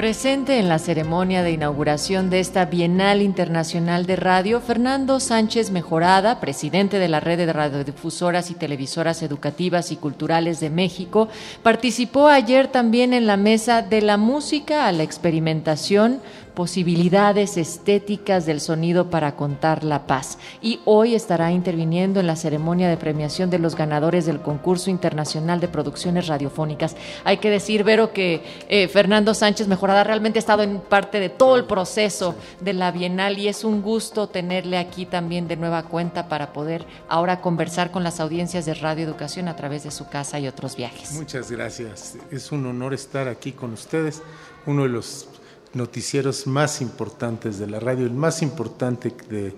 Presente 0.00 0.58
en 0.58 0.70
la 0.70 0.78
ceremonia 0.78 1.42
de 1.42 1.52
inauguración 1.52 2.30
de 2.30 2.40
esta 2.40 2.64
Bienal 2.64 3.20
Internacional 3.20 4.06
de 4.06 4.16
Radio, 4.16 4.62
Fernando 4.62 5.20
Sánchez 5.20 5.70
Mejorada, 5.70 6.40
presidente 6.40 6.98
de 6.98 7.06
la 7.06 7.20
Red 7.20 7.36
de 7.36 7.52
Radiodifusoras 7.52 8.50
y 8.50 8.54
Televisoras 8.54 9.22
Educativas 9.22 9.92
y 9.92 9.96
Culturales 9.96 10.58
de 10.58 10.70
México, 10.70 11.28
participó 11.62 12.28
ayer 12.28 12.68
también 12.68 13.12
en 13.12 13.26
la 13.26 13.36
mesa 13.36 13.82
de 13.82 14.00
la 14.00 14.16
música 14.16 14.86
a 14.86 14.92
la 14.92 15.02
experimentación 15.02 16.22
posibilidades 16.54 17.56
estéticas 17.56 18.46
del 18.46 18.60
sonido 18.60 19.10
para 19.10 19.36
contar 19.36 19.84
la 19.84 20.06
paz. 20.06 20.38
Y 20.60 20.80
hoy 20.84 21.14
estará 21.14 21.52
interviniendo 21.52 22.20
en 22.20 22.26
la 22.26 22.36
ceremonia 22.36 22.88
de 22.88 22.96
premiación 22.96 23.50
de 23.50 23.58
los 23.58 23.76
ganadores 23.76 24.26
del 24.26 24.40
concurso 24.40 24.90
internacional 24.90 25.60
de 25.60 25.68
producciones 25.68 26.26
radiofónicas. 26.26 26.96
Hay 27.24 27.38
que 27.38 27.50
decir, 27.50 27.84
Vero, 27.84 28.12
que 28.12 28.42
eh, 28.68 28.88
Fernando 28.88 29.34
Sánchez 29.34 29.68
Mejorada 29.68 30.04
realmente 30.04 30.38
ha 30.38 30.40
estado 30.40 30.62
en 30.62 30.80
parte 30.80 31.20
de 31.20 31.28
todo 31.28 31.56
el 31.56 31.64
proceso 31.64 32.34
de 32.60 32.72
la 32.72 32.90
Bienal 32.90 33.38
y 33.38 33.48
es 33.48 33.64
un 33.64 33.82
gusto 33.82 34.28
tenerle 34.28 34.78
aquí 34.78 35.06
también 35.06 35.48
de 35.48 35.56
nueva 35.56 35.84
cuenta 35.84 36.28
para 36.28 36.52
poder 36.52 36.84
ahora 37.08 37.40
conversar 37.40 37.90
con 37.90 38.04
las 38.04 38.20
audiencias 38.20 38.66
de 38.66 38.74
Radio 38.74 39.04
Educación 39.04 39.48
a 39.48 39.56
través 39.56 39.84
de 39.84 39.90
su 39.90 40.08
casa 40.08 40.38
y 40.38 40.48
otros 40.48 40.76
viajes. 40.76 41.12
Muchas 41.12 41.50
gracias. 41.50 42.16
Es 42.30 42.52
un 42.52 42.66
honor 42.66 42.94
estar 42.94 43.28
aquí 43.28 43.52
con 43.52 43.72
ustedes. 43.72 44.22
Uno 44.66 44.82
de 44.82 44.90
los 44.90 45.28
noticieros 45.74 46.46
más 46.46 46.80
importantes 46.80 47.58
de 47.58 47.66
la 47.66 47.80
radio, 47.80 48.06
el 48.06 48.14
más 48.14 48.42
importante 48.42 49.12
de 49.28 49.54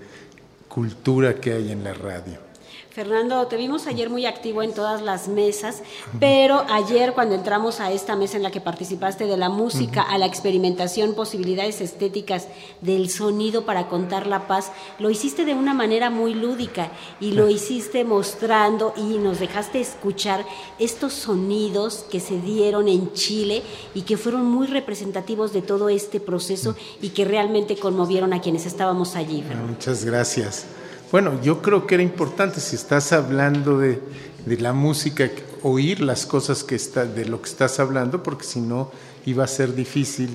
cultura 0.69 1.35
que 1.35 1.53
hay 1.53 1.73
en 1.73 1.85
la 1.85 1.95
radio. 1.95 2.52
Fernando, 2.93 3.47
te 3.47 3.57
vimos 3.57 3.87
ayer 3.87 4.11
muy 4.11 4.27
activo 4.27 4.63
en 4.63 4.75
todas 4.75 5.01
las 5.01 5.27
mesas, 5.27 5.83
pero 6.21 6.67
ayer 6.69 7.15
cuando 7.15 7.35
entramos 7.35 7.81
a 7.81 7.91
esta 7.91 8.17
mesa 8.17 8.37
en 8.37 8.43
la 8.43 8.51
que 8.51 8.61
participaste 8.61 9.25
de 9.25 9.39
la 9.39 9.49
música 9.49 10.03
a 10.03 10.19
la 10.19 10.27
experimentación, 10.27 11.15
posibilidades 11.15 11.81
estéticas 11.81 12.49
del 12.83 13.09
sonido 13.09 13.65
para 13.65 13.89
contar 13.89 14.27
la 14.27 14.47
paz, 14.47 14.73
lo 14.99 15.09
hiciste 15.09 15.47
de 15.47 15.55
una 15.55 15.73
manera 15.73 16.11
muy 16.11 16.35
lúdica 16.35 16.91
y 17.19 17.33
lo 17.33 17.49
hiciste 17.49 18.05
mostrando 18.05 18.93
y 18.95 19.17
nos 19.17 19.41
dejaste 19.41 19.81
escuchar 19.81 20.45
estos 20.79 21.15
sonidos 21.15 22.05
que 22.11 22.21
se 22.21 22.41
dieron 22.41 22.89
en 22.89 23.15
Chile 23.15 23.63
y 23.95 24.03
que 24.03 24.19
fueron 24.19 24.45
muy 24.45 24.67
representativos 24.67 25.55
de 25.55 25.63
todo 25.63 25.89
este 25.89 26.21
proceso 26.21 26.77
y 27.01 27.09
que 27.09 27.25
realmente 27.25 27.79
conmovieron 27.79 28.35
a 28.35 28.43
quienes 28.43 28.67
estábamos 28.67 29.17
allí. 29.17 29.43
Muchas 29.67 30.05
gracias. 30.05 30.67
Bueno, 31.13 31.39
yo 31.43 31.61
creo 31.61 31.87
que 31.87 31.97
era 31.97 32.03
importante 32.03 32.59
si 32.59 32.75
estás 32.75 33.13
hablando 33.13 33.79
de, 33.79 34.01
la 34.47 34.73
música, 34.73 35.31
oír 35.63 36.01
las 36.01 36.25
cosas 36.25 36.65
que 36.65 36.75
está, 36.75 37.05
de 37.05 37.27
lo 37.27 37.43
que 37.43 37.51
estás 37.51 37.79
hablando, 37.81 38.23
porque 38.23 38.45
si 38.45 38.63
no 38.63 38.91
iba 39.27 39.45
a 39.45 39.47
ser 39.47 39.75
difícil, 39.75 40.31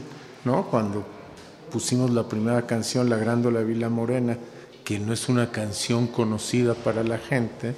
¿no? 0.45 0.67
Cuando 0.67 1.03
pusimos 1.72 2.11
la 2.11 2.30
primera 2.30 2.67
canción, 2.67 3.09
La 3.09 3.17
Grándola 3.17 3.61
Vila 3.61 3.89
Morena, 3.89 4.38
que 4.84 5.00
no 5.00 5.14
es 5.14 5.28
una 5.30 5.52
canción 5.52 6.06
conocida 6.06 6.75
para 6.75 7.03
la 7.03 7.17
gente, 7.17 7.73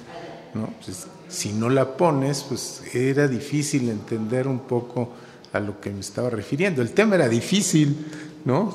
¿no? 0.52 0.68
Pues, 0.84 1.06
si 1.26 1.54
no 1.54 1.70
la 1.70 1.96
pones, 1.96 2.42
pues 2.42 2.82
era 2.92 3.28
difícil 3.28 3.88
entender 3.88 4.46
un 4.46 4.58
poco 4.58 5.08
a 5.54 5.60
lo 5.60 5.80
que 5.80 5.88
me 5.88 6.00
estaba 6.00 6.28
refiriendo. 6.28 6.82
El 6.82 6.90
tema 6.90 7.14
era 7.14 7.30
difícil, 7.30 7.96
¿no? 8.44 8.70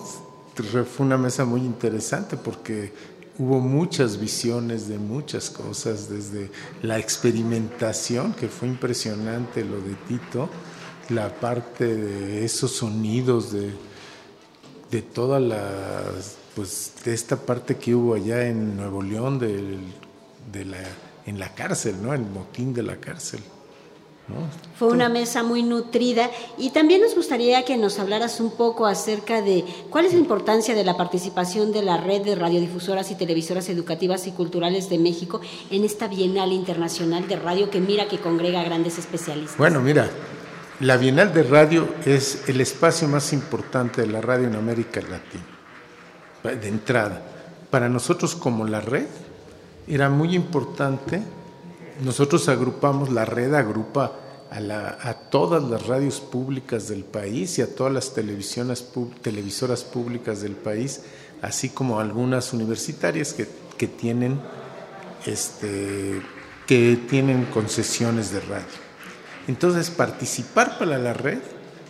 Fue 0.55 1.05
una 1.05 1.17
mesa 1.17 1.45
muy 1.45 1.61
interesante 1.61 2.37
porque 2.37 2.91
hubo 3.37 3.59
muchas 3.59 4.19
visiones 4.19 4.87
de 4.87 4.97
muchas 4.97 5.49
cosas, 5.49 6.09
desde 6.09 6.51
la 6.81 6.97
experimentación, 6.97 8.33
que 8.33 8.47
fue 8.47 8.67
impresionante 8.67 9.63
lo 9.63 9.81
de 9.81 9.95
Tito, 10.07 10.49
la 11.09 11.29
parte 11.39 11.95
de 11.95 12.45
esos 12.45 12.71
sonidos, 12.71 13.51
de, 13.51 13.71
de 14.91 15.01
toda 15.01 15.39
la, 15.39 16.03
pues, 16.55 16.93
de 17.03 17.13
esta 17.13 17.35
parte 17.35 17.75
que 17.75 17.93
hubo 17.93 18.15
allá 18.15 18.47
en 18.47 18.77
Nuevo 18.77 19.01
León, 19.01 19.39
de, 19.39 19.77
de 20.51 20.65
la, 20.65 20.83
en 21.25 21.39
la 21.39 21.53
cárcel, 21.53 21.95
¿no? 22.01 22.13
El 22.13 22.21
motín 22.21 22.73
de 22.73 22.83
la 22.83 22.97
cárcel. 22.97 23.41
Fue 24.77 24.87
una 24.87 25.07
mesa 25.07 25.43
muy 25.43 25.61
nutrida 25.61 26.31
y 26.57 26.71
también 26.71 27.01
nos 27.01 27.15
gustaría 27.15 27.63
que 27.63 27.77
nos 27.77 27.99
hablaras 27.99 28.39
un 28.39 28.51
poco 28.51 28.87
acerca 28.87 29.41
de 29.41 29.63
cuál 29.91 30.05
es 30.05 30.13
la 30.13 30.19
importancia 30.19 30.73
de 30.73 30.83
la 30.83 30.97
participación 30.97 31.71
de 31.71 31.83
la 31.83 31.97
red 31.97 32.23
de 32.23 32.35
radiodifusoras 32.35 33.11
y 33.11 33.15
televisoras 33.15 33.69
educativas 33.69 34.25
y 34.25 34.31
culturales 34.31 34.89
de 34.89 34.97
México 34.97 35.41
en 35.69 35.83
esta 35.83 36.07
Bienal 36.07 36.51
Internacional 36.53 37.27
de 37.27 37.35
Radio 37.35 37.69
que 37.69 37.79
mira 37.79 38.07
que 38.07 38.17
congrega 38.17 38.61
a 38.61 38.63
grandes 38.63 38.97
especialistas. 38.97 39.57
Bueno, 39.57 39.79
mira, 39.79 40.09
la 40.79 40.97
Bienal 40.97 41.31
de 41.31 41.43
Radio 41.43 41.87
es 42.05 42.49
el 42.49 42.59
espacio 42.61 43.07
más 43.07 43.31
importante 43.31 44.01
de 44.01 44.07
la 44.07 44.21
radio 44.21 44.47
en 44.47 44.55
América 44.55 45.01
Latina, 45.01 46.59
de 46.59 46.67
entrada. 46.67 47.21
Para 47.69 47.89
nosotros 47.89 48.35
como 48.35 48.65
la 48.65 48.81
red 48.81 49.05
era 49.87 50.09
muy 50.09 50.35
importante 50.35 51.21
nosotros 52.01 52.47
agrupamos, 52.49 53.09
la 53.09 53.25
red 53.25 53.53
agrupa 53.53 54.13
a, 54.51 55.13
todas 55.29 55.63
las 55.63 55.85
radios 55.85 56.19
públicas 56.21 56.87
del 56.87 57.03
país 57.03 57.57
y 57.57 57.61
a 57.61 57.75
todas 57.75 57.91
las 57.91 58.13
televisoras 58.13 59.83
públicas 59.83 60.41
del 60.41 60.53
país, 60.53 61.01
así 61.41 61.69
como 61.69 61.99
algunas 61.99 62.53
universitarias 62.53 63.33
que, 63.33 63.47
que, 63.77 63.87
tienen, 63.87 64.39
este, 65.25 66.21
que 66.67 66.99
tienen 67.09 67.45
concesiones 67.45 68.31
de 68.31 68.39
radio. 68.41 68.65
Entonces, 69.47 69.89
participar 69.89 70.77
para 70.79 70.97
la 70.97 71.13
red 71.13 71.39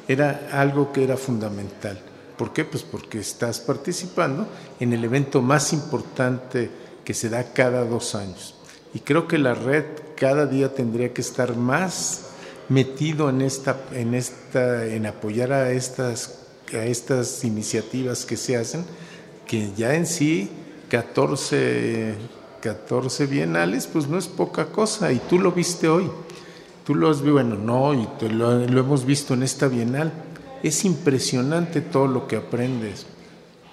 era 0.08 0.50
algo 0.52 0.92
que 0.92 1.04
era 1.04 1.18
fundamental. 1.18 2.00
¿Por 2.38 2.52
qué? 2.52 2.66
Pues 2.66 2.84
porque 2.84 3.20
estás 3.20 3.60
participando 3.60 4.48
en 4.80 4.92
el 4.92 5.04
evento 5.04 5.42
más 5.42 5.72
importante 5.72 6.70
que 7.04 7.14
se 7.14 7.30
da 7.30 7.54
cada 7.54 7.86
dos 7.86 8.16
años. 8.16 8.56
Y 8.96 9.02
creo 9.02 9.28
que 9.28 9.38
la 9.38 9.54
red 9.54 9.84
cada 10.16 10.46
día 10.46 10.74
tendría 10.74 11.14
que 11.14 11.20
estar 11.20 11.58
más 11.58 12.30
metido 12.70 13.30
en 13.30 13.42
esta, 13.42 13.78
en 13.92 14.16
esta, 14.16 14.86
en 14.86 15.06
apoyar 15.06 15.52
a 15.52 15.72
estas, 15.72 16.40
a 16.74 16.86
estas 16.86 17.44
iniciativas 17.44 18.24
que 18.24 18.38
se 18.38 18.56
hacen, 18.56 18.86
que 19.46 19.74
ya 19.76 19.96
en 19.96 20.06
sí 20.08 20.50
14, 20.88 22.16
14 22.62 23.26
bienales, 23.26 23.86
pues 23.86 24.08
no 24.08 24.18
es 24.18 24.30
poca 24.30 24.68
cosa, 24.68 25.12
y 25.12 25.20
tú 25.20 25.40
lo 25.40 25.52
viste 25.52 25.90
hoy. 25.90 26.10
Tú 26.86 26.96
lo 26.96 27.10
has 27.10 27.18
visto, 27.18 27.34
bueno, 27.34 27.58
no, 27.58 27.94
y 27.94 28.08
lo, 28.30 28.60
lo 28.60 28.80
hemos 28.80 29.06
visto 29.06 29.34
en 29.34 29.44
esta 29.44 29.68
bienal. 29.68 30.14
Es 30.64 30.86
impresionante 30.86 31.82
todo 31.82 32.08
lo 32.08 32.30
que 32.30 32.38
aprendes. 32.38 33.06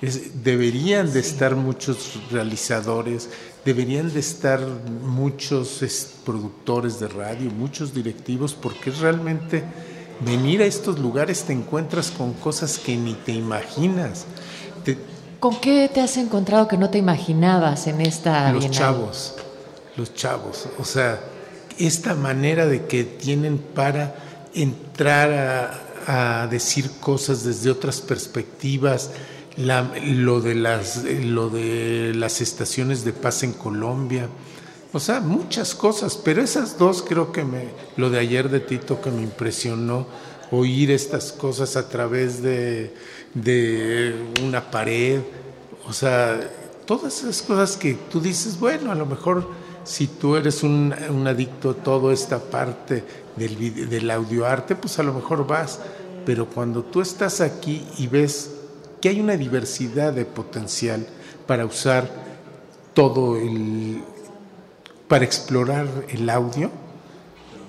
Es, 0.03 0.43
deberían 0.43 1.13
de 1.13 1.21
estar 1.21 1.55
muchos 1.55 2.19
realizadores, 2.31 3.29
deberían 3.65 4.13
de 4.13 4.19
estar 4.19 4.61
muchos 4.61 5.81
productores 6.27 6.99
de 6.99 7.07
radio, 7.07 7.51
muchos 7.51 7.95
directivos, 7.95 8.53
porque 8.53 8.91
realmente 8.91 9.63
venir 10.25 10.61
a 10.63 10.67
estos 10.67 10.99
lugares 10.99 11.45
te 11.45 11.53
encuentras 11.53 12.11
con 12.11 12.33
cosas 12.35 12.79
que 12.79 12.97
ni 12.97 13.15
te 13.15 13.33
imaginas. 13.33 14.27
¿Con 15.39 15.61
qué 15.61 15.91
te 15.93 16.01
has 16.01 16.17
encontrado 16.17 16.69
que 16.69 16.77
no 16.77 16.91
te 16.91 16.99
imaginabas 16.99 17.87
en 17.87 18.01
esta 18.01 18.53
Los 18.53 18.71
chavos, 18.71 19.35
los 19.97 20.15
chavos, 20.15 20.69
o 20.79 20.85
sea, 20.85 21.21
esta 21.79 22.15
manera 22.15 22.67
de 22.67 22.87
que 22.87 23.05
tienen 23.05 23.59
para 23.59 24.15
entrar 24.55 25.81
a 26.07 26.47
decir 26.49 26.91
cosas 27.01 27.45
desde 27.45 27.71
otras 27.71 28.01
perspectivas, 28.01 29.11
lo, 29.57 30.41
de 30.41 30.55
las, 30.55 31.05
lo 31.05 31.51
de 31.51 32.13
las 32.15 32.41
estaciones 32.41 33.05
de 33.05 33.13
paz 33.13 33.43
en 33.43 33.53
Colombia, 33.53 34.29
o 34.93 35.01
sea, 35.01 35.21
muchas 35.21 35.75
cosas, 35.75 36.17
pero 36.17 36.43
esas 36.43 36.79
dos 36.79 37.03
creo 37.07 37.33
que 37.33 37.45
me, 37.45 37.69
lo 37.97 38.11
de 38.11 38.19
ayer 38.19 38.51
de 38.51 38.61
Tito 38.61 39.01
que 39.01 39.11
me 39.11 39.23
impresionó, 39.23 40.07
oír 40.51 40.91
estas 40.91 41.33
cosas 41.33 41.77
a 41.77 41.89
través 41.89 42.43
de, 42.43 42.95
de 43.33 44.15
una 44.43 44.71
pared, 44.71 45.21
o 45.89 45.93
sea, 45.93 46.41
todas 46.85 47.21
esas 47.21 47.41
cosas 47.41 47.77
que 47.77 47.95
tú 47.95 48.21
dices, 48.21 48.61
bueno, 48.61 48.93
a 48.93 48.95
lo 48.95 49.07
mejor 49.07 49.49
si 49.85 50.07
tú 50.07 50.37
eres 50.37 50.63
un, 50.63 50.95
un 51.09 51.27
adicto 51.27 51.71
a 51.71 51.75
toda 51.75 52.13
esta 52.13 52.39
parte 52.39 53.03
del, 53.37 53.89
del 53.89 54.11
audioarte, 54.11 54.77
pues 54.77 54.99
a 54.99 55.03
lo 55.03 55.15
mejor 55.15 55.47
vas, 55.47 55.81
pero 56.27 56.47
cuando 56.47 56.83
tú 56.85 57.01
estás 57.01 57.41
aquí 57.41 57.87
y 57.97 58.07
ves 58.07 58.51
que 59.03 59.09
hay 59.09 59.21
una 59.21 59.37
diversidad 59.37 60.13
de 60.13 60.25
potencial 60.25 61.05
para 61.47 61.67
usar 61.67 62.09
todo 62.95 63.37
el, 63.37 64.01
para 65.09 65.25
explorar 65.25 65.89
el 66.09 66.31
audio 66.31 66.71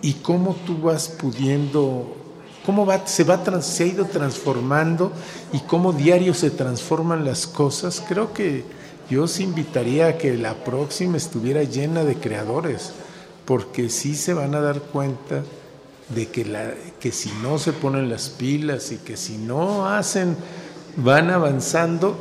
y 0.04 0.14
cómo 0.14 0.56
tú 0.68 0.78
vas 0.78 1.10
pudiendo, 1.10 2.16
cómo 2.66 2.88
se, 3.06 3.24
va, 3.24 3.62
se 3.64 3.84
ha 3.84 3.88
ido 3.88 4.06
transformando 4.06 5.12
y 5.52 5.60
cómo 5.62 5.92
diario 5.92 6.36
se 6.36 6.52
transforman 6.52 7.26
las 7.26 7.48
cosas, 7.48 8.04
creo 8.08 8.32
que 8.32 8.64
yo 9.10 9.24
os 9.24 9.40
invitaría 9.40 10.08
a 10.08 10.18
que 10.20 10.38
la 10.38 10.54
próxima 10.64 11.18
estuviera 11.18 11.64
llena 11.64 12.04
de 12.04 12.16
creadores, 12.16 12.92
porque 13.46 13.90
sí 13.90 14.16
se 14.16 14.36
van 14.36 14.54
a 14.54 14.62
dar 14.62 14.80
cuenta 14.82 15.44
de 16.10 16.28
que, 16.28 16.46
la, 16.46 16.74
que 17.00 17.12
si 17.12 17.32
no 17.42 17.58
se 17.58 17.74
ponen 17.74 18.10
las 18.10 18.30
pilas 18.30 18.92
y 18.92 18.98
que 18.98 19.18
si 19.18 19.38
no 19.38 19.88
hacen, 19.88 20.38
van 20.98 21.30
avanzando, 21.30 22.16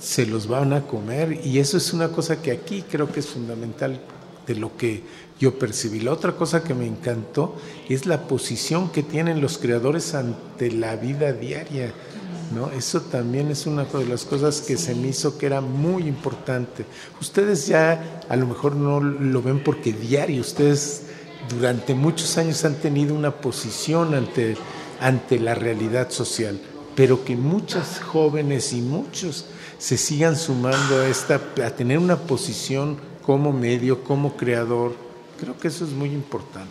se 0.00 0.26
los 0.26 0.46
van 0.46 0.72
a 0.72 0.82
comer. 0.82 1.40
Y 1.44 1.58
eso 1.58 1.76
es 1.76 1.92
una 1.92 2.08
cosa 2.08 2.40
que 2.42 2.52
aquí 2.52 2.82
creo 2.82 3.10
que 3.10 3.20
es 3.20 3.26
fundamental 3.26 4.00
de 4.46 4.54
lo 4.54 4.76
que 4.76 5.02
yo 5.38 5.58
percibí. 5.58 6.00
La 6.00 6.12
otra 6.12 6.32
cosa 6.32 6.62
que 6.62 6.74
me 6.74 6.86
encantó 6.86 7.56
es 7.88 8.06
la 8.06 8.22
posición 8.22 8.90
que 8.90 9.02
tienen 9.02 9.40
los 9.40 9.58
creadores 9.58 10.14
ante 10.14 10.70
la 10.70 10.96
vida 10.96 11.32
diaria. 11.32 11.92
¿no? 12.54 12.70
Eso 12.70 13.00
también 13.00 13.50
es 13.50 13.66
una 13.66 13.84
de 13.84 14.06
las 14.06 14.24
cosas 14.24 14.60
que 14.60 14.76
se 14.76 14.94
me 14.94 15.08
hizo 15.08 15.36
que 15.36 15.46
era 15.46 15.60
muy 15.60 16.04
importante. 16.04 16.86
Ustedes 17.20 17.66
ya 17.66 18.22
a 18.28 18.36
lo 18.36 18.46
mejor 18.46 18.76
no 18.76 19.00
lo 19.00 19.42
ven 19.42 19.62
porque 19.62 19.92
diario, 19.92 20.40
ustedes 20.40 21.02
durante 21.48 21.94
muchos 21.94 22.38
años 22.38 22.64
han 22.64 22.76
tenido 22.76 23.14
una 23.14 23.32
posición 23.32 24.14
ante, 24.14 24.56
ante 25.00 25.38
la 25.38 25.54
realidad 25.54 26.10
social, 26.10 26.58
pero 26.96 27.24
que 27.24 27.36
muchas 27.36 28.00
jóvenes 28.00 28.72
y 28.72 28.80
muchos 28.80 29.44
se 29.78 29.98
sigan 29.98 30.34
sumando 30.34 30.98
a, 30.98 31.06
esta, 31.06 31.40
a 31.64 31.70
tener 31.70 31.98
una 31.98 32.16
posición 32.16 32.96
como 33.24 33.52
medio, 33.52 34.02
como 34.02 34.36
creador. 34.36 34.96
Creo 35.38 35.56
que 35.58 35.68
eso 35.68 35.84
es 35.84 35.90
muy 35.90 36.08
importante. 36.08 36.70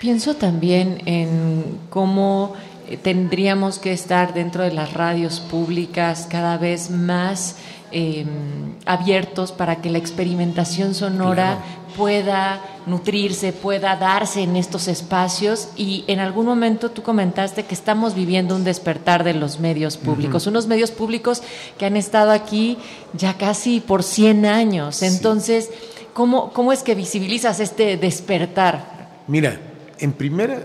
Pienso 0.00 0.34
también 0.34 1.00
en 1.06 1.78
cómo 1.88 2.54
tendríamos 3.02 3.78
que 3.78 3.92
estar 3.92 4.34
dentro 4.34 4.62
de 4.62 4.72
las 4.72 4.92
radios 4.92 5.40
públicas 5.40 6.26
cada 6.30 6.58
vez 6.58 6.90
más 6.90 7.56
em, 7.90 8.74
abiertos 8.86 9.52
para 9.52 9.76
que 9.76 9.90
la 9.90 9.98
experimentación 9.98 10.94
sonora 10.94 11.58
pueda 11.96 12.60
nutrirse, 12.86 13.52
pueda 13.52 13.96
darse 13.96 14.42
en 14.42 14.56
estos 14.56 14.88
espacios 14.88 15.68
y 15.76 16.04
en 16.06 16.18
algún 16.20 16.46
momento 16.46 16.90
tú 16.90 17.02
comentaste 17.02 17.64
que 17.64 17.74
estamos 17.74 18.14
viviendo 18.14 18.56
un 18.56 18.64
despertar 18.64 19.24
de 19.24 19.34
los 19.34 19.60
medios 19.60 19.96
públicos, 19.96 20.46
unos 20.46 20.66
medios 20.66 20.90
públicos 20.90 21.42
que 21.78 21.86
han 21.86 21.96
estado 21.96 22.32
aquí 22.32 22.76
ya 23.14 23.34
casi 23.38 23.80
por 23.80 24.02
100 24.02 24.46
años. 24.46 25.02
Entonces, 25.02 25.70
¿cómo, 26.12 26.52
¿cómo 26.52 26.72
es 26.72 26.82
que 26.82 26.94
visibilizas 26.94 27.60
este 27.60 27.96
despertar? 27.96 29.08
Mira, 29.26 29.58
en 29.98 30.12
primera, 30.12 30.64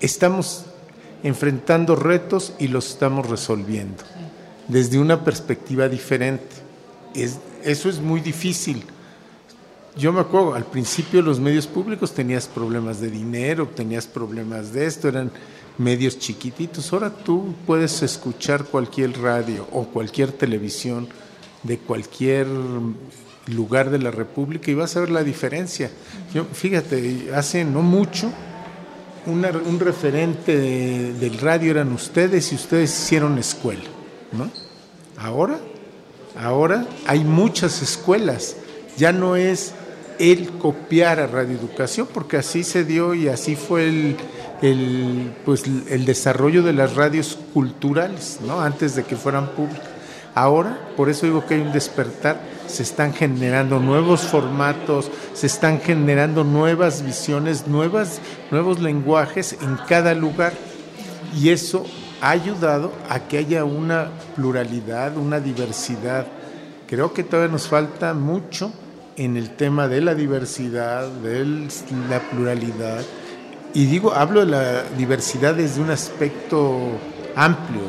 estamos 0.00 0.64
enfrentando 1.22 1.96
retos 1.96 2.54
y 2.58 2.68
los 2.68 2.90
estamos 2.90 3.28
resolviendo 3.28 4.02
desde 4.68 4.98
una 4.98 5.24
perspectiva 5.24 5.88
diferente. 5.88 6.54
Es, 7.14 7.38
eso 7.64 7.88
es 7.88 8.00
muy 8.00 8.20
difícil 8.20 8.84
yo 9.96 10.12
me 10.12 10.20
acuerdo, 10.20 10.54
al 10.54 10.64
principio 10.64 11.20
los 11.20 11.38
medios 11.38 11.66
públicos 11.66 12.14
tenías 12.14 12.46
problemas 12.46 13.00
de 13.00 13.10
dinero, 13.10 13.68
tenías 13.68 14.06
problemas 14.06 14.72
de 14.72 14.86
esto, 14.86 15.08
eran 15.08 15.30
medios 15.76 16.18
chiquititos. 16.18 16.92
Ahora 16.92 17.10
tú 17.10 17.54
puedes 17.66 18.02
escuchar 18.02 18.64
cualquier 18.64 19.18
radio 19.20 19.66
o 19.70 19.84
cualquier 19.84 20.32
televisión 20.32 21.08
de 21.62 21.76
cualquier 21.78 22.46
lugar 23.48 23.90
de 23.90 23.98
la 23.98 24.10
República 24.10 24.70
y 24.70 24.74
vas 24.74 24.96
a 24.96 25.00
ver 25.00 25.10
la 25.10 25.24
diferencia. 25.24 25.90
Yo, 26.32 26.46
fíjate, 26.46 27.30
hace 27.34 27.64
no 27.64 27.82
mucho 27.82 28.32
un 29.26 29.80
referente 29.80 30.56
del 30.56 31.38
radio 31.38 31.70
eran 31.72 31.92
ustedes 31.92 32.52
y 32.52 32.56
ustedes 32.56 32.90
hicieron 32.90 33.38
escuela, 33.38 33.84
¿no? 34.32 34.50
Ahora, 35.16 35.58
ahora 36.36 36.86
hay 37.06 37.20
muchas 37.20 37.82
escuelas. 37.82 38.56
Ya 38.96 39.12
no 39.12 39.36
es 39.36 39.72
el 40.18 40.50
copiar 40.50 41.20
a 41.20 41.26
Radio 41.26 41.56
Educación, 41.56 42.08
porque 42.12 42.36
así 42.36 42.64
se 42.64 42.84
dio 42.84 43.14
y 43.14 43.28
así 43.28 43.56
fue 43.56 43.88
el, 43.88 44.16
el, 44.62 45.32
pues, 45.44 45.64
el 45.66 46.04
desarrollo 46.04 46.62
de 46.62 46.72
las 46.72 46.94
radios 46.94 47.38
culturales, 47.52 48.38
¿no? 48.46 48.60
antes 48.60 48.94
de 48.94 49.04
que 49.04 49.16
fueran 49.16 49.48
públicas. 49.50 49.88
Ahora, 50.34 50.78
por 50.96 51.10
eso 51.10 51.26
digo 51.26 51.44
que 51.46 51.54
hay 51.54 51.60
un 51.60 51.72
despertar, 51.72 52.40
se 52.72 52.82
están 52.82 53.12
generando 53.12 53.78
nuevos 53.78 54.22
formatos, 54.22 55.10
se 55.34 55.46
están 55.46 55.80
generando 55.80 56.42
nuevas 56.42 57.04
visiones, 57.04 57.66
nuevas, 57.66 58.20
nuevos 58.50 58.80
lenguajes 58.80 59.58
en 59.60 59.76
cada 59.86 60.14
lugar. 60.14 60.54
Y 61.38 61.50
eso 61.50 61.84
ha 62.22 62.30
ayudado 62.30 62.92
a 63.10 63.20
que 63.20 63.38
haya 63.38 63.64
una 63.64 64.08
pluralidad, 64.34 65.16
una 65.18 65.38
diversidad. 65.38 66.26
Creo 66.86 67.12
que 67.12 67.24
todavía 67.24 67.52
nos 67.52 67.68
falta 67.68 68.14
mucho 68.14 68.72
en 69.16 69.36
el 69.36 69.50
tema 69.50 69.86
de 69.86 70.00
la 70.00 70.14
diversidad, 70.14 71.08
de 71.08 71.68
la 72.08 72.20
pluralidad. 72.30 73.02
Y 73.74 73.84
digo, 73.84 74.14
hablo 74.14 74.40
de 74.40 74.46
la 74.46 74.82
diversidad 74.96 75.54
desde 75.54 75.82
un 75.82 75.90
aspecto 75.90 76.78
amplio, 77.36 77.82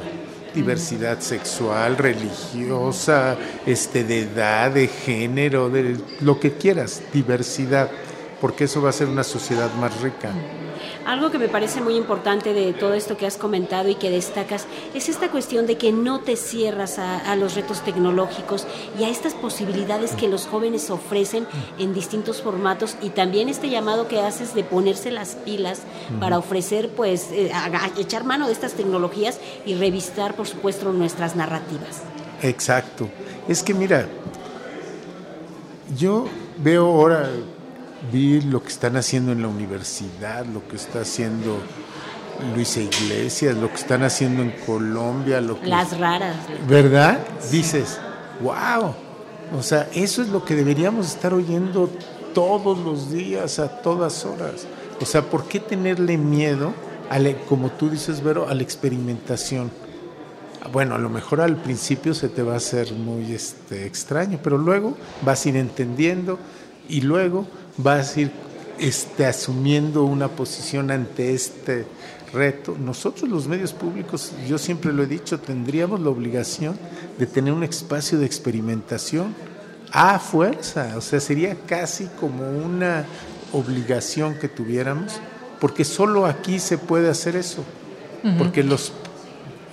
diversidad 0.54 1.20
sexual, 1.20 1.98
religiosa, 1.98 3.38
este, 3.66 4.04
de 4.04 4.20
edad, 4.22 4.72
de 4.72 4.88
género, 4.88 5.70
de 5.70 5.98
lo 6.22 6.40
que 6.40 6.54
quieras, 6.54 7.02
diversidad, 7.12 7.90
porque 8.40 8.66
eso 8.66 8.82
va 8.82 8.90
a 8.90 8.94
ser 8.94 9.08
una 9.08 9.24
sociedad 9.24 9.74
más 9.76 10.02
rica. 10.02 10.32
Algo 11.06 11.32
que 11.32 11.38
me 11.38 11.50
parece 11.50 11.82
muy 11.82 11.96
importante 11.96 12.54
de 12.54 12.72
todo 12.72 12.94
esto 12.94 13.18
que 13.18 13.26
has 13.26 13.38
comentado 13.38 13.90
y 13.90 13.96
que 13.96 14.10
destacas 14.10 14.66
es 14.94 15.10
esta 15.10 15.30
cuestión 15.30 15.68
de 15.68 15.78
que 15.78 15.92
no 15.92 16.22
te 16.22 16.38
cierras 16.38 16.98
a, 16.98 17.36
los 17.36 17.56
retos 17.56 17.82
tecnológicos 17.82 18.66
y 19.00 19.04
a 19.04 19.10
estas 19.10 19.34
posibilidades 19.34 20.14
que 20.14 20.28
los 20.28 20.48
jóvenes 20.48 20.90
ofrecen 20.90 21.46
en 21.78 21.94
distintos 21.94 22.42
formatos 22.42 22.96
y 23.02 23.10
también 23.10 23.50
este 23.50 23.70
llamado 23.70 24.08
que 24.08 24.22
haces 24.22 24.56
de 24.56 24.64
ponerse 24.64 25.12
las 25.12 25.36
pilas 25.36 25.82
para 26.20 26.38
ofrecer, 26.38 26.90
pues, 26.90 27.32
eh, 27.32 27.52
echar 27.98 28.24
mano 28.24 28.48
de 28.48 28.54
estas 28.54 28.74
tecnologías 28.74 29.40
y 29.66 29.76
revistar, 29.76 30.36
por 30.36 30.48
supuesto, 30.48 30.94
nuestras 30.94 31.36
narrativas. 31.36 32.04
Exacto. 32.42 33.10
Es 33.48 33.62
que 33.62 33.74
mira, 33.74 34.08
yo 35.98 36.28
veo 36.58 36.86
ahora 36.86 37.30
vi 38.12 38.42
lo 38.42 38.62
que 38.62 38.70
están 38.70 38.98
haciendo 38.98 39.32
en 39.32 39.42
la 39.42 39.48
universidad, 39.48 40.46
lo 40.46 40.68
que 40.68 40.76
está 40.76 41.02
haciendo 41.02 41.60
Luisa 42.56 42.82
Iglesias, 42.82 43.56
lo 43.56 43.70
que 43.70 43.76
están 43.76 44.04
haciendo 44.04 44.42
en 44.42 44.52
Colombia, 44.66 45.40
lo 45.40 45.60
que 45.60 45.68
las 45.68 45.98
raras, 45.98 46.36
¿verdad? 46.68 47.20
Dices, 47.52 48.00
wow, 48.42 48.94
o 49.58 49.64
sea, 49.64 49.90
eso 49.94 50.22
es 50.22 50.30
lo 50.30 50.44
que 50.44 50.56
deberíamos 50.56 51.08
estar 51.08 51.34
oyendo 51.34 51.90
todos 52.34 52.78
los 52.80 53.12
días, 53.12 53.60
a 53.60 53.82
todas 53.82 54.26
horas. 54.26 54.66
O 55.00 55.06
sea, 55.06 55.22
¿por 55.22 55.48
qué 55.48 55.60
tenerle 55.60 56.18
miedo, 56.18 56.74
a 57.10 57.20
como 57.48 57.70
tú 57.70 57.90
dices, 57.90 58.24
Vero, 58.24 58.50
a 58.50 58.54
la 58.54 58.64
experimentación? 58.64 59.72
Bueno, 60.72 60.96
a 60.96 60.98
lo 60.98 61.10
mejor 61.10 61.42
al 61.42 61.58
principio 61.58 62.14
se 62.14 62.30
te 62.30 62.42
va 62.42 62.54
a 62.54 62.58
hacer 62.58 62.94
muy 62.94 63.34
este, 63.34 63.86
extraño, 63.86 64.40
pero 64.42 64.58
luego 64.58 64.96
vas 65.22 65.46
a 65.46 65.50
ir 65.50 65.58
entendiendo 65.58 66.40
y 66.88 67.02
luego 67.02 67.46
vas 67.78 68.16
a 68.18 68.22
ir 68.22 68.32
este, 68.80 69.26
asumiendo 69.26 70.04
una 70.04 70.28
posición 70.28 70.92
ante 70.92 71.34
este 71.34 71.86
reto. 72.34 72.76
Nosotros 72.80 73.30
los 73.30 73.48
medios 73.48 73.74
públicos, 73.74 74.32
yo 74.48 74.58
siempre 74.58 74.92
lo 74.92 75.04
he 75.04 75.08
dicho, 75.08 75.40
tendríamos 75.40 76.02
la 76.02 76.10
obligación 76.10 76.78
de 77.18 77.26
tener 77.28 77.54
un 77.54 77.64
espacio 77.64 78.18
de 78.20 78.26
experimentación 78.26 79.36
a 79.92 80.18
fuerza, 80.18 80.96
o 80.98 81.02
sea, 81.02 81.20
sería 81.20 81.56
casi 81.68 82.08
como 82.20 82.50
una 82.50 83.06
obligación 83.52 84.34
que 84.40 84.50
tuviéramos, 84.50 85.14
porque 85.60 85.86
solo 85.86 86.26
aquí 86.26 86.60
se 86.60 86.80
puede 86.80 87.10
hacer 87.10 87.36
eso, 87.36 87.64
porque 88.40 88.64
los, 88.64 88.92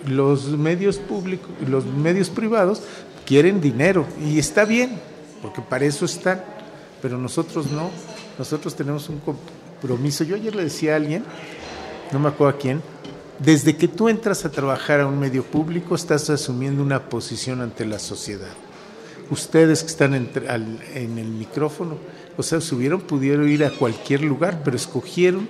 los 0.07 0.49
medios 0.49 0.99
públicos, 0.99 1.49
los 1.67 1.87
medios 1.87 2.29
privados 2.29 2.83
quieren 3.25 3.63
dinero 3.63 4.07
y 4.23 4.39
está 4.39 4.67
bien, 4.67 5.01
porque 5.41 5.63
para 5.63 5.87
eso 5.87 6.05
están 6.05 6.43
pero 7.01 7.19
nosotros 7.19 7.71
no, 7.71 7.91
nosotros 8.39 8.75
tenemos 8.75 9.09
un 9.09 9.19
compromiso. 9.19 10.25
Yo 10.25 10.37
ayer 10.37 10.55
le 10.55 10.65
decía 10.65 10.95
a 10.95 10.97
alguien, 10.97 11.25
no 12.13 12.19
me 12.19 12.29
acuerdo 12.29 12.57
a 12.57 12.59
quién, 12.59 12.83
desde 13.39 13.77
que 13.77 13.89
tú 13.89 14.09
entras 14.09 14.45
a 14.45 14.51
trabajar 14.51 15.01
a 15.01 15.07
un 15.07 15.19
medio 15.19 15.43
público 15.43 15.95
estás 15.95 16.29
asumiendo 16.29 16.83
una 16.83 17.09
posición 17.09 17.63
ante 17.63 17.87
la 17.87 17.99
sociedad. 17.99 18.53
Ustedes 19.31 19.83
que 19.83 19.89
están 19.89 20.15
en, 20.15 20.29
el 20.95 21.27
micrófono, 21.29 21.97
o 22.37 22.43
sea, 22.43 22.61
si 22.61 22.75
hubieran 22.75 23.01
pudieron 23.01 23.49
ir 23.49 23.65
a 23.65 23.71
cualquier 23.71 24.23
lugar, 24.23 24.61
pero 24.65 24.77
escogieron 24.77 25.49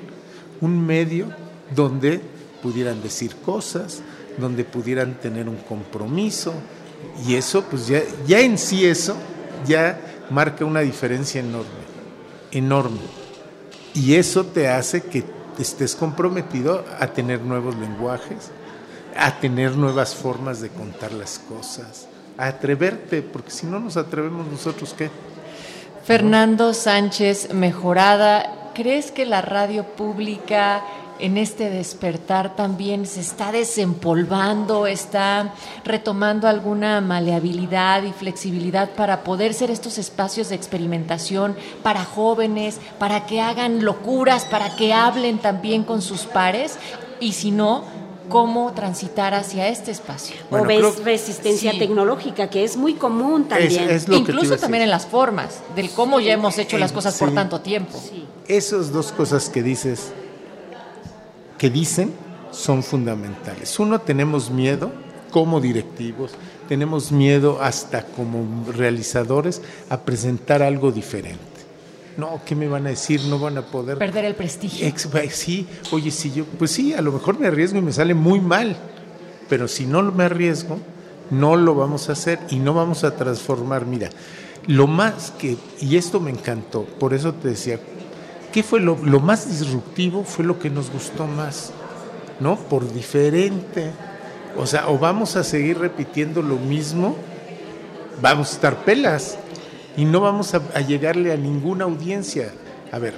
un 0.61 0.87
medio 0.87 1.27
donde 1.75 2.21
pudieran 2.63 3.03
decir 3.03 3.35
cosas, 3.37 4.03
donde 4.39 4.65
pudieran 4.65 5.15
tener 5.15 5.49
un 5.49 5.57
compromiso, 5.57 6.53
y 7.27 7.35
eso, 7.35 7.65
pues 7.65 7.89
ya, 7.89 8.03
ya 8.27 8.41
en 8.41 8.59
sí 8.59 8.85
eso, 8.85 9.17
ya 9.67 10.10
marca 10.31 10.65
una 10.65 10.81
diferencia 10.81 11.41
enorme, 11.41 11.69
enorme. 12.53 13.01
Y 13.95 14.15
eso 14.15 14.45
te 14.45 14.69
hace 14.69 15.03
que 15.03 15.25
estés 15.59 15.95
comprometido 15.95 16.85
a 16.99 17.09
tener 17.09 17.41
nuevos 17.43 17.77
lenguajes, 17.77 18.51
a 19.17 19.39
tener 19.41 19.77
nuevas 19.77 20.15
formas 20.15 20.61
de 20.61 20.71
contar 20.71 21.13
las 21.13 21.39
cosas, 21.39 22.07
a 22.39 22.47
atreverte, 22.47 23.23
porque 23.23 23.51
si 23.51 23.67
no 23.67 23.81
nos 23.81 23.97
atrevemos 23.97 24.47
nosotros, 24.47 24.95
¿qué? 24.97 25.11
Fernando 26.05 26.73
Sánchez 26.73 27.53
Mejorada, 27.53 28.71
¿crees 28.75 29.13
que 29.13 29.27
la 29.27 29.43
radio 29.43 29.85
pública 29.85 30.83
en 31.21 31.39
este 31.39 31.71
despertar 31.71 32.57
también 32.57 33.07
se 33.07 33.21
está 33.21 33.53
desempolvando, 33.53 34.87
está 34.87 35.55
retomando 35.85 36.49
alguna 36.49 37.01
maleabilidad 37.01 38.03
y 38.03 38.13
flexibilidad 38.13 38.91
para 38.91 39.23
poder 39.23 39.55
ser 39.55 39.71
estos 39.71 39.99
espacios 39.99 40.49
de 40.49 40.57
experimentación 40.57 41.57
para 41.83 42.05
jóvenes, 42.05 42.79
para 42.99 43.27
que 43.27 43.41
hagan 43.41 43.85
locuras, 43.85 44.45
para 44.45 44.77
que 44.77 44.93
hablen 44.93 45.39
también 45.39 45.85
con 45.85 46.03
sus 46.03 46.23
pares? 46.23 46.79
Y 47.21 47.33
si 47.33 47.51
no, 47.51 47.85
cómo 48.31 48.73
transitar 48.73 49.35
hacia 49.35 49.69
este 49.69 49.91
espacio. 49.91 50.37
o 50.51 50.65
ves 50.65 51.05
resistencia 51.05 51.73
tecnológica, 51.79 52.49
que 52.49 52.65
es 52.65 52.79
muy 52.79 52.95
común 52.95 53.45
también. 53.45 54.01
Incluso 54.11 54.57
también 54.57 54.85
en 54.85 54.91
las 54.91 55.05
formas, 55.05 55.61
del 55.77 55.91
cómo 55.91 56.21
ya 56.21 56.33
hemos 56.33 56.57
hecho 56.57 56.79
las 56.79 56.93
cosas 56.93 57.19
por 57.19 57.35
tanto 57.35 57.61
tiempo. 57.61 58.01
Esas 58.47 58.93
dos 58.93 59.13
cosas 59.13 59.51
que 59.51 59.63
dices, 59.63 60.13
que 61.61 61.71
dicen, 61.71 62.13
son 62.51 62.83
fundamentales. 62.83 63.79
Uno, 63.79 64.01
tenemos 64.01 64.51
miedo 64.51 64.91
como 65.31 65.61
directivos, 65.61 66.33
tenemos 66.69 67.13
miedo 67.13 67.63
hasta 67.63 68.05
como 68.05 68.65
realizadores 68.73 69.63
a 69.89 70.01
presentar 70.01 70.61
algo 70.63 70.91
diferente 70.91 71.51
no, 72.21 72.41
¿qué 72.45 72.55
me 72.55 72.69
van 72.69 72.87
a 72.87 72.91
decir? 72.91 73.25
No 73.25 73.39
van 73.39 73.57
a 73.59 73.63
poder... 73.63 73.99
Perder 73.99 74.27
el 74.27 74.35
prestigio. 74.35 74.93
sí, 75.31 75.67
oye, 75.91 76.11
si 76.11 76.31
yo, 76.31 76.45
pues 76.45 76.71
sí, 76.71 76.93
a 76.93 77.01
lo 77.01 77.13
mejor 77.13 77.39
me 77.41 77.47
arriesgo 77.47 77.79
y 77.79 77.83
me 77.83 77.93
sale 77.93 78.15
muy 78.15 78.41
mal, 78.41 78.77
pero 79.49 79.67
si 79.67 79.87
no 79.87 80.03
me 80.03 80.25
arriesgo, 80.25 80.79
no 81.31 81.57
lo 81.57 81.75
vamos 81.75 82.09
a 82.09 82.13
hacer 82.13 82.39
y 82.51 82.57
no 82.57 82.75
vamos 82.75 83.05
a 83.05 83.17
transformar. 83.17 83.87
Mira, 83.87 84.11
lo 84.67 84.87
más 84.87 85.33
que, 85.33 85.57
y 85.81 85.97
esto 85.97 86.21
me 86.21 86.31
encantó, 86.31 86.85
por 86.85 87.15
eso 87.15 87.33
te 87.33 87.49
decía, 87.49 87.81
¿qué 88.53 88.63
fue 88.63 88.81
lo, 88.81 88.97
más 88.97 89.49
disruptivo? 89.49 90.25
Fue 90.25 90.45
lo 90.45 90.59
que 90.59 90.71
nos 90.71 90.91
gustó 90.91 91.27
más, 91.27 91.73
¿no? 92.41 92.57
Por 92.57 92.93
diferente. 92.93 93.91
O 94.57 94.67
sea, 94.67 94.89
o 94.89 94.99
vamos 94.99 95.37
a 95.37 95.45
seguir 95.45 95.79
repitiendo 95.79 96.43
lo 96.43 96.57
mismo, 96.57 97.17
vamos 98.21 98.51
a 98.51 98.53
estar 98.55 98.85
pelas 98.85 99.39
y 99.97 100.05
no 100.05 100.21
vamos 100.21 100.55
a, 100.55 100.81
llegarle 100.81 101.33
a 101.33 101.37
ninguna 101.37 101.85
audiencia. 101.85 102.53
A 102.91 102.99
ver, 102.99 103.15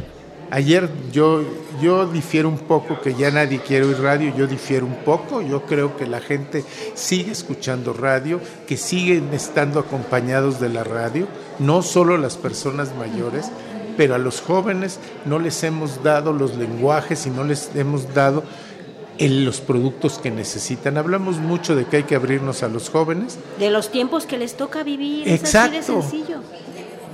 ayer 0.51 0.91
yo, 1.11 1.43
yo 1.81 2.07
difiero 2.07 2.49
un 2.49 2.59
poco, 2.59 3.01
que 3.01 3.15
ya 3.15 3.31
nadie 3.31 3.61
quiere 3.61 3.87
oír 3.87 4.01
radio, 4.01 4.35
yo 4.37 4.47
difiero 4.47 4.85
un 4.85 4.97
poco, 4.97 5.41
yo 5.41 5.63
creo 5.63 5.97
que 5.97 6.07
la 6.07 6.21
gente 6.21 6.65
sigue 6.95 7.33
escuchando 7.33 7.95
radio, 7.95 8.39
que 8.67 8.77
siguen 8.77 9.33
estando 9.33 9.81
acompañados 9.81 10.61
de 10.61 10.69
la 10.69 10.85
radio, 10.85 11.27
no 11.59 11.83
solo 11.83 12.19
las 12.19 12.37
personas 12.37 12.95
mayores, 12.95 13.51
pero 13.97 14.15
a 14.15 14.19
los 14.19 14.41
jóvenes 14.41 14.99
no 15.25 15.39
les 15.39 15.63
hemos 15.65 16.03
dado 16.03 16.33
los 16.33 16.57
lenguajes 16.57 17.27
y 17.27 17.31
no 17.31 17.45
les 17.45 17.71
hemos 17.75 18.13
dado 18.15 18.45
en 19.19 19.45
los 19.45 19.61
productos 19.61 20.19
que 20.19 20.31
necesitan. 20.31 20.97
Hablamos 20.97 21.39
mucho 21.39 21.77
de 21.77 21.85
que 21.85 21.99
hay 21.99 22.03
que 22.05 22.15
abrirnos 22.17 22.63
a 22.63 22.69
los 22.69 22.91
jóvenes. 22.91 23.39
De 23.59 23.71
los 23.71 23.91
tiempos 23.91 24.27
que 24.27 24.39
les 24.39 24.57
toca 24.57 24.83
vivir. 24.83 25.29
Exacto. 25.29 25.77
Es 25.77 25.89
así 25.89 25.93
de 25.93 26.01
sencillo. 26.01 26.41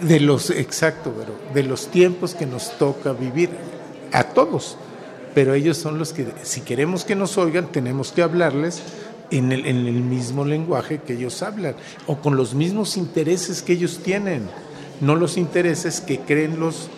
De 0.00 0.20
los, 0.20 0.50
exacto, 0.50 1.12
pero 1.18 1.34
de 1.52 1.68
los 1.68 1.88
tiempos 1.88 2.34
que 2.34 2.46
nos 2.46 2.78
toca 2.78 3.12
vivir 3.12 3.50
a 4.12 4.24
todos. 4.24 4.76
Pero 5.34 5.54
ellos 5.54 5.76
son 5.76 5.98
los 5.98 6.12
que, 6.12 6.26
si 6.42 6.62
queremos 6.62 7.04
que 7.04 7.14
nos 7.14 7.36
oigan, 7.36 7.70
tenemos 7.70 8.12
que 8.12 8.22
hablarles 8.22 8.82
en 9.30 9.52
el, 9.52 9.66
en 9.66 9.86
el 9.86 10.00
mismo 10.00 10.44
lenguaje 10.44 10.98
que 10.98 11.14
ellos 11.14 11.42
hablan 11.42 11.74
o 12.06 12.16
con 12.16 12.36
los 12.36 12.54
mismos 12.54 12.96
intereses 12.96 13.62
que 13.62 13.74
ellos 13.74 14.00
tienen, 14.02 14.48
no 15.00 15.16
los 15.16 15.36
intereses 15.36 16.00
que 16.00 16.18
creen 16.18 16.60
los 16.60 16.88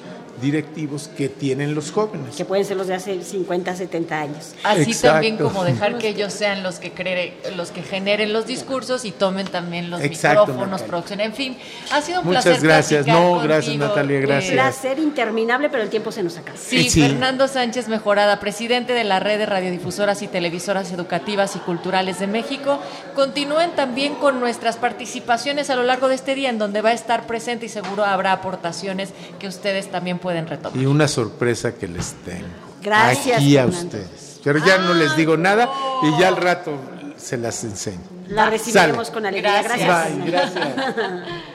directivos 0.40 1.08
que 1.16 1.28
tienen 1.28 1.74
los 1.74 1.90
jóvenes. 1.90 2.36
Que 2.36 2.44
pueden 2.44 2.64
ser 2.64 2.76
los 2.76 2.86
de 2.86 2.94
hace 2.94 3.22
50, 3.22 3.76
70 3.76 4.20
años. 4.20 4.54
Así 4.62 4.94
también 4.94 5.36
como 5.36 5.64
dejar 5.64 5.98
que 5.98 6.08
ellos 6.08 6.32
sean 6.32 6.62
los 6.62 6.78
que 6.78 6.92
creen, 6.92 7.34
los 7.56 7.70
que 7.70 7.82
generen 7.82 8.32
los 8.32 8.46
discursos 8.46 9.04
y 9.04 9.12
tomen 9.12 9.46
también 9.46 9.90
los 9.90 10.00
micrófonos, 10.00 10.82
producción, 10.82 11.20
en 11.20 11.34
fin. 11.34 11.56
Ha 11.92 12.00
sido 12.00 12.20
un 12.20 12.26
Muchas 12.26 12.44
placer. 12.44 12.62
gracias. 12.62 13.06
No, 13.06 13.40
gracias 13.40 13.76
Natalia, 13.76 14.20
gracias. 14.20 14.50
Un 14.50 14.56
placer 14.56 14.98
interminable, 14.98 15.68
pero 15.68 15.82
el 15.82 15.90
tiempo 15.90 16.12
se 16.12 16.22
nos 16.22 16.36
acaba. 16.36 16.58
Sí, 16.58 16.88
sí, 16.88 17.02
Fernando 17.02 17.46
Sánchez 17.48 17.88
Mejorada, 17.88 18.40
presidente 18.40 18.92
de 18.92 19.04
la 19.04 19.20
red 19.20 19.38
de 19.38 19.46
radiodifusoras 19.46 20.22
y 20.22 20.28
televisoras 20.28 20.90
educativas 20.92 21.56
y 21.56 21.58
culturales 21.58 22.18
de 22.18 22.26
México. 22.26 22.80
Continúen 23.14 23.72
también 23.72 24.14
con 24.14 24.40
nuestras 24.40 24.76
participaciones 24.76 25.70
a 25.70 25.76
lo 25.76 25.82
largo 25.82 26.08
de 26.08 26.14
este 26.14 26.34
día, 26.34 26.50
en 26.50 26.58
donde 26.58 26.82
va 26.82 26.90
a 26.90 26.94
estar 26.94 27.26
presente 27.26 27.66
y 27.66 27.68
seguro 27.68 28.04
habrá 28.04 28.32
aportaciones 28.32 29.10
que 29.38 29.48
ustedes 29.48 29.90
también 29.90 30.18
pueden 30.18 30.29
y 30.74 30.86
una 30.86 31.08
sorpresa 31.08 31.74
que 31.74 31.88
les 31.88 32.12
tengo. 32.24 32.46
Gracias. 32.82 33.38
Aquí 33.38 33.56
a 33.56 33.66
ustedes. 33.66 34.40
Pero 34.42 34.64
ya 34.64 34.78
no 34.78 34.94
les 34.94 35.16
digo 35.16 35.36
nada 35.36 35.68
y 36.02 36.20
ya 36.20 36.28
al 36.28 36.36
rato 36.36 36.72
se 37.16 37.36
las 37.36 37.62
enseño. 37.64 38.00
La 38.28 38.48
recibiremos 38.48 39.10
con 39.10 39.26
alegría. 39.26 39.62
Gracias. 39.62 40.26
gracias. 40.26 40.68